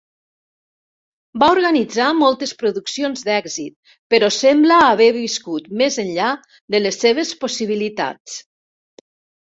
[1.43, 6.31] Va organitzar moltes produccions d'èxit, però sembla haver viscut més enllà
[6.77, 8.41] de les seves possibilitats.